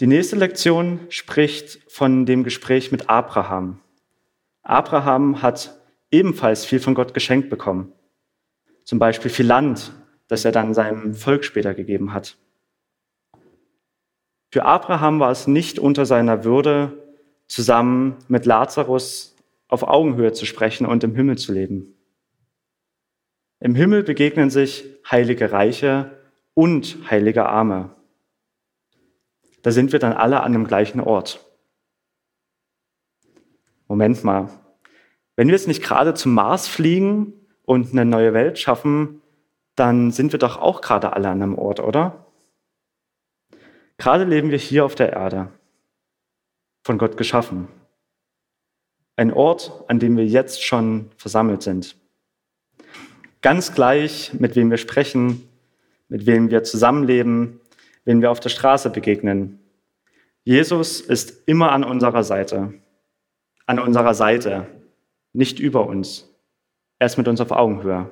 Die 0.00 0.08
nächste 0.08 0.34
Lektion 0.34 1.00
spricht 1.08 1.78
von 1.86 2.26
dem 2.26 2.42
Gespräch 2.42 2.90
mit 2.90 3.08
Abraham. 3.08 3.80
Abraham 4.62 5.40
hat 5.40 5.80
ebenfalls 6.10 6.64
viel 6.64 6.80
von 6.80 6.94
Gott 6.94 7.14
geschenkt 7.14 7.48
bekommen. 7.48 7.92
Zum 8.82 8.98
Beispiel 8.98 9.30
viel 9.30 9.46
Land, 9.46 9.92
das 10.26 10.44
er 10.44 10.50
dann 10.50 10.74
seinem 10.74 11.14
Volk 11.14 11.44
später 11.44 11.74
gegeben 11.74 12.12
hat. 12.12 12.36
Für 14.50 14.64
Abraham 14.64 15.20
war 15.20 15.30
es 15.30 15.46
nicht 15.46 15.78
unter 15.78 16.06
seiner 16.06 16.44
Würde, 16.44 17.04
zusammen 17.46 18.16
mit 18.26 18.46
Lazarus 18.46 19.36
auf 19.68 19.84
Augenhöhe 19.84 20.32
zu 20.32 20.44
sprechen 20.44 20.86
und 20.86 21.04
im 21.04 21.14
Himmel 21.14 21.38
zu 21.38 21.52
leben. 21.52 21.94
Im 23.60 23.76
Himmel 23.76 24.02
begegnen 24.02 24.50
sich 24.50 24.84
heilige 25.08 25.52
Reiche 25.52 26.18
und 26.54 26.98
heilige 27.10 27.46
Arme. 27.46 27.94
Da 29.64 29.70
sind 29.70 29.92
wir 29.92 29.98
dann 29.98 30.12
alle 30.12 30.42
an 30.42 30.52
dem 30.52 30.66
gleichen 30.66 31.00
Ort. 31.00 31.40
Moment 33.88 34.22
mal. 34.22 34.50
Wenn 35.36 35.48
wir 35.48 35.54
jetzt 35.54 35.68
nicht 35.68 35.82
gerade 35.82 36.12
zum 36.12 36.34
Mars 36.34 36.68
fliegen 36.68 37.32
und 37.64 37.92
eine 37.92 38.04
neue 38.04 38.34
Welt 38.34 38.58
schaffen, 38.58 39.22
dann 39.74 40.10
sind 40.10 40.32
wir 40.32 40.38
doch 40.38 40.58
auch 40.58 40.82
gerade 40.82 41.14
alle 41.14 41.30
an 41.30 41.42
einem 41.42 41.58
Ort, 41.58 41.80
oder? 41.80 42.26
Gerade 43.96 44.24
leben 44.24 44.50
wir 44.50 44.58
hier 44.58 44.84
auf 44.84 44.96
der 44.96 45.14
Erde, 45.14 45.48
von 46.82 46.98
Gott 46.98 47.16
geschaffen. 47.16 47.68
Ein 49.16 49.32
Ort, 49.32 49.82
an 49.88 49.98
dem 49.98 50.18
wir 50.18 50.26
jetzt 50.26 50.62
schon 50.62 51.10
versammelt 51.16 51.62
sind. 51.62 51.96
Ganz 53.40 53.74
gleich, 53.74 54.34
mit 54.34 54.56
wem 54.56 54.70
wir 54.70 54.76
sprechen, 54.76 55.48
mit 56.08 56.26
wem 56.26 56.50
wir 56.50 56.64
zusammenleben, 56.64 57.60
wen 58.04 58.20
wir 58.20 58.30
auf 58.30 58.40
der 58.40 58.50
Straße 58.50 58.90
begegnen. 58.90 59.60
Jesus 60.44 61.00
ist 61.00 61.48
immer 61.48 61.72
an 61.72 61.84
unserer 61.84 62.22
Seite. 62.22 62.74
An 63.66 63.78
unserer 63.78 64.14
Seite, 64.14 64.66
nicht 65.32 65.58
über 65.58 65.86
uns. 65.86 66.28
Er 66.98 67.06
ist 67.06 67.16
mit 67.16 67.28
uns 67.28 67.40
auf 67.40 67.50
Augenhöhe. 67.50 68.10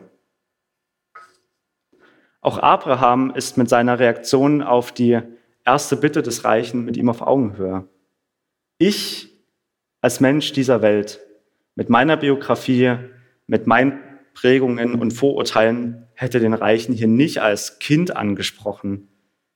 Auch 2.41 2.59
Abraham 2.59 3.33
ist 3.35 3.57
mit 3.57 3.69
seiner 3.69 3.99
Reaktion 3.99 4.63
auf 4.63 4.93
die 4.93 5.21
erste 5.65 5.97
Bitte 5.97 6.23
des 6.23 6.45
Reichen 6.45 6.85
mit 6.85 6.97
ihm 6.97 7.09
auf 7.09 7.23
Augenhöhe. 7.23 7.87
Ich 8.79 9.29
als 10.01 10.19
Mensch 10.19 10.53
dieser 10.53 10.83
Welt, 10.83 11.21
mit 11.77 11.89
meiner 11.89 12.17
Biografie, 12.17 12.97
mit 13.47 13.69
meinen 13.69 14.01
Prägungen 14.35 14.97
und 14.97 15.13
Vorurteilen, 15.13 16.09
hätte 16.15 16.41
den 16.41 16.55
Reichen 16.55 16.93
hier 16.93 17.07
nicht 17.07 17.41
als 17.41 17.79
Kind 17.79 18.17
angesprochen, 18.17 19.09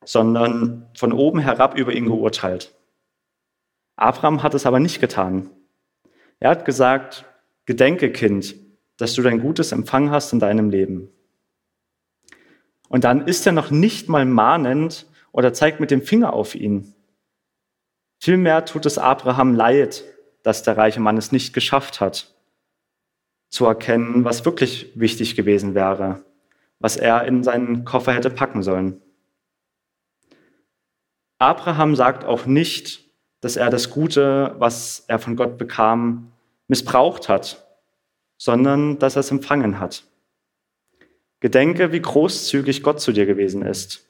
sondern 0.06 0.88
von 0.96 1.12
oben 1.12 1.40
herab 1.40 1.76
über 1.76 1.92
ihn 1.92 2.06
geurteilt. 2.06 2.74
Abraham 3.96 4.42
hat 4.42 4.54
es 4.54 4.64
aber 4.64 4.78
nicht 4.78 5.00
getan. 5.00 5.50
Er 6.38 6.50
hat 6.50 6.64
gesagt, 6.64 7.24
Gedenke, 7.66 8.12
Kind, 8.12 8.54
dass 8.96 9.14
du 9.14 9.22
dein 9.22 9.40
Gutes 9.40 9.72
empfangen 9.72 10.10
hast 10.10 10.32
in 10.32 10.38
deinem 10.38 10.70
Leben. 10.70 11.10
Und 12.88 13.04
dann 13.04 13.26
ist 13.26 13.44
er 13.46 13.52
noch 13.52 13.70
nicht 13.70 14.08
mal 14.08 14.24
mahnend 14.24 15.06
oder 15.32 15.52
zeigt 15.52 15.80
mit 15.80 15.90
dem 15.90 16.02
Finger 16.02 16.32
auf 16.32 16.54
ihn. 16.54 16.94
Vielmehr 18.20 18.64
tut 18.64 18.86
es 18.86 18.98
Abraham 18.98 19.54
leid, 19.54 20.04
dass 20.44 20.62
der 20.62 20.76
reiche 20.76 21.00
Mann 21.00 21.16
es 21.16 21.32
nicht 21.32 21.52
geschafft 21.52 22.00
hat, 22.00 22.32
zu 23.48 23.66
erkennen, 23.66 24.24
was 24.24 24.44
wirklich 24.44 24.92
wichtig 24.94 25.34
gewesen 25.34 25.74
wäre, 25.74 26.24
was 26.78 26.96
er 26.96 27.24
in 27.24 27.42
seinen 27.42 27.84
Koffer 27.84 28.12
hätte 28.12 28.30
packen 28.30 28.62
sollen. 28.62 29.02
Abraham 31.38 31.96
sagt 31.96 32.24
auch 32.24 32.46
nicht, 32.46 33.04
dass 33.40 33.56
er 33.56 33.70
das 33.70 33.90
Gute, 33.90 34.54
was 34.58 35.04
er 35.06 35.18
von 35.18 35.36
Gott 35.36 35.58
bekam, 35.58 36.32
missbraucht 36.68 37.28
hat, 37.28 37.66
sondern 38.38 38.98
dass 38.98 39.16
er 39.16 39.20
es 39.20 39.30
empfangen 39.30 39.78
hat. 39.78 40.04
Gedenke, 41.40 41.92
wie 41.92 42.00
großzügig 42.00 42.82
Gott 42.82 43.00
zu 43.00 43.12
dir 43.12 43.26
gewesen 43.26 43.62
ist. 43.62 44.06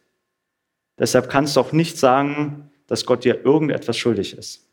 Deshalb 0.99 1.28
kannst 1.28 1.56
du 1.56 1.61
auch 1.61 1.73
nicht 1.73 1.99
sagen, 1.99 2.71
dass 2.87 3.04
Gott 3.04 3.25
dir 3.25 3.45
irgendetwas 3.45 3.97
schuldig 3.97 4.38
ist. 4.38 4.64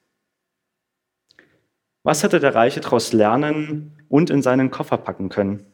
Was 2.03 2.21
hätte 2.21 2.39
der 2.39 2.53
Reiche 2.53 2.81
daraus 2.81 3.13
lernen 3.13 4.05
und 4.09 4.29
in 4.29 4.41
seinen 4.41 4.69
Koffer 4.71 4.97
packen 4.97 5.29
können? 5.29 5.65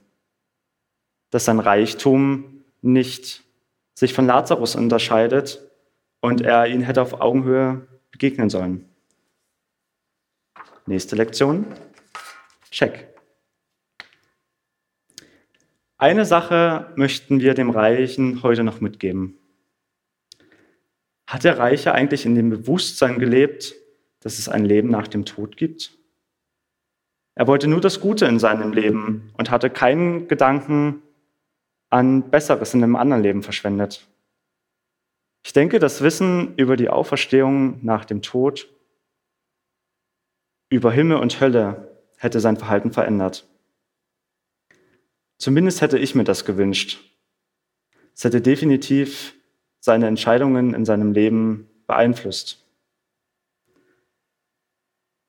Dass 1.31 1.45
sein 1.45 1.59
Reichtum 1.59 2.63
nicht 2.81 3.43
sich 3.93 4.13
von 4.13 4.25
Lazarus 4.25 4.75
unterscheidet 4.75 5.68
und 6.21 6.41
er 6.41 6.67
ihn 6.67 6.81
hätte 6.81 7.01
auf 7.01 7.21
Augenhöhe 7.21 7.87
begegnen 8.11 8.49
sollen. 8.49 8.85
Nächste 10.85 11.15
Lektion. 11.15 11.65
Check. 12.71 13.07
Eine 15.97 16.25
Sache 16.25 16.91
möchten 16.95 17.41
wir 17.41 17.53
dem 17.53 17.69
Reichen 17.69 18.41
heute 18.41 18.63
noch 18.63 18.81
mitgeben. 18.81 19.37
Hat 21.27 21.43
der 21.43 21.59
Reiche 21.59 21.93
eigentlich 21.93 22.25
in 22.25 22.35
dem 22.35 22.49
Bewusstsein 22.49 23.19
gelebt, 23.19 23.75
dass 24.21 24.39
es 24.39 24.49
ein 24.49 24.65
Leben 24.65 24.89
nach 24.89 25.07
dem 25.07 25.25
Tod 25.25 25.57
gibt? 25.57 25.91
Er 27.35 27.47
wollte 27.47 27.67
nur 27.67 27.81
das 27.81 27.99
Gute 27.99 28.25
in 28.25 28.39
seinem 28.39 28.73
Leben 28.73 29.31
und 29.37 29.51
hatte 29.51 29.69
keinen 29.69 30.27
Gedanken 30.27 31.03
an 31.89 32.29
Besseres 32.29 32.73
in 32.73 32.83
einem 32.83 32.95
anderen 32.95 33.23
Leben 33.23 33.43
verschwendet. 33.43 34.08
Ich 35.49 35.53
denke, 35.53 35.79
das 35.79 36.03
Wissen 36.03 36.53
über 36.57 36.75
die 36.75 36.89
Auferstehung 36.89 37.83
nach 37.83 38.05
dem 38.05 38.21
Tod, 38.21 38.69
über 40.69 40.91
Himmel 40.91 41.17
und 41.17 41.41
Hölle 41.41 41.97
hätte 42.17 42.39
sein 42.39 42.55
Verhalten 42.55 42.91
verändert. 42.91 43.47
Zumindest 45.39 45.81
hätte 45.81 45.97
ich 45.97 46.13
mir 46.13 46.23
das 46.23 46.45
gewünscht. 46.45 46.99
Es 48.13 48.23
hätte 48.23 48.41
definitiv 48.41 49.33
seine 49.79 50.05
Entscheidungen 50.05 50.75
in 50.75 50.85
seinem 50.85 51.13
Leben 51.13 51.67
beeinflusst. 51.87 52.63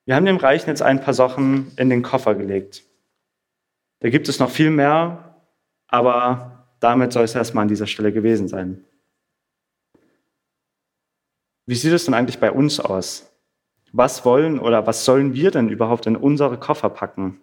Wir 0.05 0.17
haben 0.17 0.27
dem 0.27 0.37
Reichen 0.37 0.69
jetzt 0.69 0.83
ein 0.83 1.01
paar 1.01 1.15
Sachen 1.15 1.73
in 1.79 1.89
den 1.89 2.03
Koffer 2.03 2.35
gelegt. 2.35 2.85
Da 4.01 4.11
gibt 4.11 4.29
es 4.29 4.39
noch 4.39 4.51
viel 4.51 4.71
mehr, 4.71 5.41
aber 5.87 6.69
damit 6.79 7.15
soll 7.15 7.25
es 7.25 7.35
erstmal 7.35 7.63
an 7.63 7.69
dieser 7.69 7.87
Stelle 7.87 8.13
gewesen 8.13 8.49
sein. 8.49 8.85
Wie 11.71 11.77
sieht 11.77 11.93
es 11.93 12.05
denn 12.05 12.15
eigentlich 12.15 12.41
bei 12.41 12.51
uns 12.51 12.81
aus? 12.81 13.33
Was 13.93 14.25
wollen 14.25 14.59
oder 14.59 14.89
was 14.89 15.05
sollen 15.05 15.35
wir 15.35 15.53
denn 15.53 15.69
überhaupt 15.69 16.05
in 16.07 16.17
unsere 16.17 16.59
Koffer 16.59 16.91
packen 16.91 17.41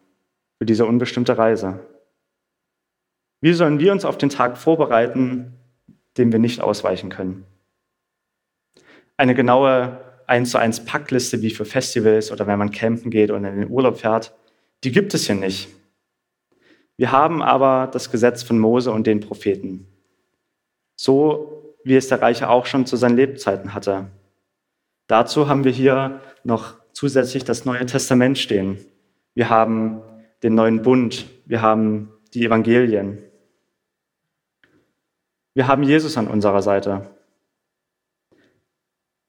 für 0.57 0.65
diese 0.65 0.86
unbestimmte 0.86 1.38
Reise? 1.38 1.79
Wie 3.39 3.53
sollen 3.53 3.79
wir 3.79 3.93
uns 3.93 4.03
auf 4.03 4.17
den 4.17 4.27
Tag 4.27 4.57
vorbereiten, 4.57 5.53
dem 6.17 6.34
wir 6.34 6.39
nicht 6.39 6.60
ausweichen 6.60 7.10
können? 7.10 7.46
Eine 9.15 9.34
genaue 9.34 9.98
1 10.27 10.51
zu 10.51 10.57
1 10.57 10.84
Packliste 10.84 11.41
wie 11.41 11.51
für 11.51 11.63
Festivals 11.63 12.29
oder 12.29 12.48
wenn 12.48 12.60
man 12.60 12.72
campen 12.72 13.10
geht 13.10 13.31
oder 13.31 13.48
in 13.48 13.62
den 13.62 13.69
Urlaub 13.69 13.98
fährt, 13.98 14.36
die 14.84 14.91
gibt 14.91 15.13
es 15.13 15.25
hier 15.25 15.36
nicht. 15.36 15.69
Wir 16.98 17.13
haben 17.13 17.41
aber 17.41 17.88
das 17.93 18.12
Gesetz 18.12 18.43
von 18.43 18.60
Mose 18.60 18.91
und 18.91 19.07
den 19.07 19.22
Propheten. 19.22 19.88
So 20.98 21.56
wie 21.88 21.96
es 21.96 22.10
der 22.10 22.22
Reiche 22.22 22.50
auch 22.50 22.65
schon 22.65 22.86
zu 22.86 22.98
seinen 22.98 23.15
Lebzeiten 23.15 23.74
hatte. 23.74 24.08
Dazu 25.08 25.48
haben 25.48 25.63
wir 25.63 25.72
hier 25.72 26.20
noch 26.44 26.75
zusätzlich 26.91 27.46
das 27.46 27.63
Neue 27.63 27.86
Testament 27.86 28.38
stehen. 28.38 28.77
Wir 29.34 29.50
haben 29.50 30.01
den 30.44 30.53
neuen 30.53 30.82
Bund, 30.82 31.27
wir 31.46 31.62
haben 31.62 32.12
die 32.34 32.46
Evangelien. 32.46 33.20
Wir 35.53 35.67
haben 35.67 35.84
Jesus 35.84 36.17
an 36.17 36.27
unserer 36.27 36.62
Seite. 36.62 37.09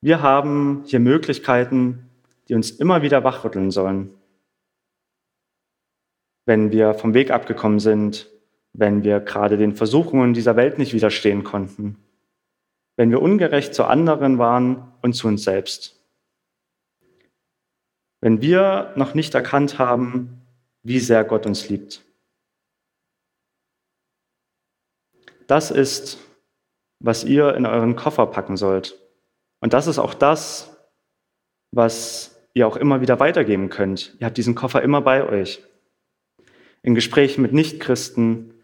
Wir 0.01 0.21
haben 0.21 0.83
hier 0.85 1.01
Möglichkeiten, 1.01 2.11
die 2.49 2.55
uns 2.55 2.73
immer 2.73 3.03
wieder 3.03 3.23
wachrütteln 3.23 3.71
sollen. 3.71 4.11
Wenn 6.45 6.73
wir 6.73 6.95
vom 6.95 7.15
Weg 7.15 7.31
abgekommen 7.31 7.79
sind, 7.79 8.29
wenn 8.73 9.05
wir 9.05 9.21
gerade 9.21 9.59
den 9.59 9.77
Versuchungen 9.77 10.35
dieser 10.35 10.57
Welt 10.57 10.79
nicht 10.79 10.93
widerstehen 10.93 11.45
konnten, 11.45 11.99
wenn 12.99 13.13
wir 13.13 13.23
ungerecht 13.23 13.75
zu 13.75 13.85
anderen 13.85 14.39
waren 14.39 14.93
und 15.03 15.13
zu 15.13 15.29
uns 15.29 15.45
selbst. 15.45 16.05
Wenn 18.21 18.43
wir 18.43 18.93
noch 18.97 19.15
nicht 19.15 19.37
erkannt 19.37 19.79
haben, 19.79 20.43
wie 20.83 20.99
sehr 20.99 21.23
Gott 21.23 21.47
uns 21.47 21.69
liebt. 21.69 22.03
Das 25.47 25.71
ist, 25.71 26.19
was 26.99 27.23
ihr 27.23 27.55
in 27.55 27.67
euren 27.67 27.95
Koffer 27.95 28.27
packen 28.27 28.57
sollt. 28.57 28.99
Und 29.61 29.75
das 29.75 29.87
ist 29.87 30.01
auch 30.01 30.13
das, 30.13 30.77
was 31.71 32.37
ihr 32.53 32.67
auch 32.67 32.77
immer 32.77 33.01
wieder 33.01 33.21
weitergeben 33.21 33.69
könnt. 33.69 34.17
Ihr 34.19 34.27
habt 34.27 34.37
diesen 34.37 34.57
Koffer 34.57 34.83
immer 34.83 35.03
bei 35.03 35.23
euch. 35.25 35.63
In 36.83 36.97
Gesprächen 36.97 37.43
mit 37.43 37.53
Nichtchristen, 37.53 38.58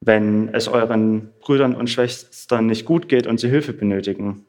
wenn 0.00 0.48
es 0.54 0.66
euren 0.66 1.30
Brüdern 1.40 1.74
und 1.74 1.90
Schwestern 1.90 2.66
nicht 2.66 2.86
gut 2.86 3.08
geht 3.08 3.26
und 3.26 3.38
sie 3.38 3.48
Hilfe 3.48 3.72
benötigen. 3.72 4.46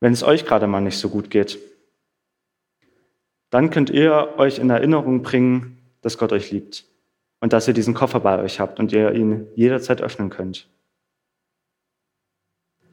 Wenn 0.00 0.14
es 0.14 0.22
euch 0.22 0.46
gerade 0.46 0.66
mal 0.66 0.80
nicht 0.80 0.98
so 0.98 1.10
gut 1.10 1.30
geht. 1.30 1.58
Dann 3.50 3.70
könnt 3.70 3.90
ihr 3.90 4.34
euch 4.38 4.58
in 4.58 4.70
Erinnerung 4.70 5.22
bringen, 5.22 5.78
dass 6.00 6.16
Gott 6.16 6.32
euch 6.32 6.50
liebt 6.50 6.86
und 7.40 7.52
dass 7.52 7.68
ihr 7.68 7.74
diesen 7.74 7.94
Koffer 7.94 8.20
bei 8.20 8.38
euch 8.38 8.60
habt 8.60 8.78
und 8.78 8.92
ihr 8.92 9.12
ihn 9.12 9.48
jederzeit 9.54 10.00
öffnen 10.00 10.30
könnt. 10.30 10.68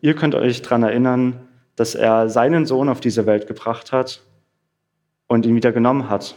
Ihr 0.01 0.15
könnt 0.15 0.35
euch 0.35 0.61
daran 0.61 0.83
erinnern, 0.83 1.47
dass 1.75 1.95
er 1.95 2.27
seinen 2.29 2.65
Sohn 2.65 2.89
auf 2.89 2.99
diese 2.99 3.25
Welt 3.25 3.47
gebracht 3.47 3.91
hat 3.91 4.23
und 5.27 5.45
ihn 5.45 5.55
wieder 5.55 5.71
genommen 5.71 6.09
hat, 6.09 6.35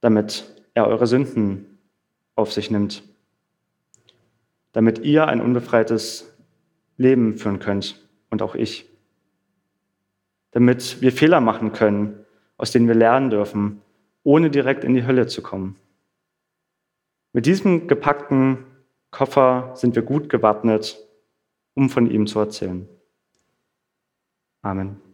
damit 0.00 0.44
er 0.74 0.86
eure 0.86 1.06
Sünden 1.06 1.71
auf 2.34 2.52
sich 2.52 2.70
nimmt, 2.70 3.02
damit 4.72 5.00
ihr 5.00 5.26
ein 5.28 5.40
unbefreites 5.40 6.36
Leben 6.96 7.36
führen 7.36 7.58
könnt 7.58 8.00
und 8.30 8.42
auch 8.42 8.54
ich, 8.54 8.88
damit 10.52 11.00
wir 11.00 11.12
Fehler 11.12 11.40
machen 11.40 11.72
können, 11.72 12.24
aus 12.56 12.70
denen 12.70 12.88
wir 12.88 12.94
lernen 12.94 13.30
dürfen, 13.30 13.82
ohne 14.22 14.50
direkt 14.50 14.84
in 14.84 14.94
die 14.94 15.06
Hölle 15.06 15.26
zu 15.26 15.42
kommen. 15.42 15.76
Mit 17.32 17.46
diesem 17.46 17.88
gepackten 17.88 18.64
Koffer 19.10 19.72
sind 19.74 19.94
wir 19.94 20.02
gut 20.02 20.28
gewappnet, 20.28 20.98
um 21.74 21.90
von 21.90 22.10
ihm 22.10 22.26
zu 22.26 22.38
erzählen. 22.38 22.88
Amen. 24.62 25.11